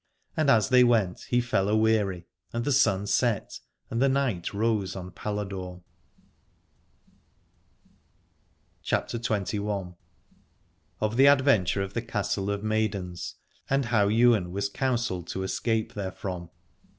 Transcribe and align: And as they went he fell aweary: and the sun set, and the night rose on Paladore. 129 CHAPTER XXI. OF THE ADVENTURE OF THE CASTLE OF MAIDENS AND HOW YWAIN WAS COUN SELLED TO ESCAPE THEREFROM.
And 0.35 0.49
as 0.49 0.69
they 0.69 0.83
went 0.83 1.25
he 1.29 1.39
fell 1.39 1.69
aweary: 1.69 2.25
and 2.53 2.65
the 2.65 2.71
sun 2.71 3.05
set, 3.05 3.59
and 3.91 4.01
the 4.01 4.09
night 4.09 4.51
rose 4.51 4.95
on 4.95 5.11
Paladore. 5.11 5.83
129 8.81 8.81
CHAPTER 8.81 9.19
XXI. 9.19 9.95
OF 11.01 11.17
THE 11.17 11.27
ADVENTURE 11.27 11.83
OF 11.83 11.93
THE 11.93 12.01
CASTLE 12.01 12.49
OF 12.49 12.63
MAIDENS 12.63 13.35
AND 13.69 13.85
HOW 13.85 14.07
YWAIN 14.09 14.49
WAS 14.51 14.69
COUN 14.69 14.97
SELLED 14.97 15.27
TO 15.27 15.43
ESCAPE 15.43 15.93
THEREFROM. 15.93 16.49